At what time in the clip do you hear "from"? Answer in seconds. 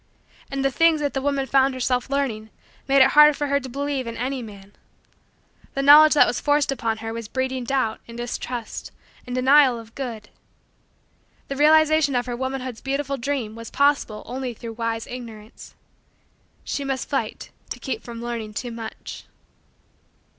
18.01-18.23